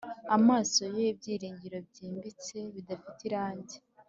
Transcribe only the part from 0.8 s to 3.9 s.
ye ibyiringiro byimbitse, bidafite irangi.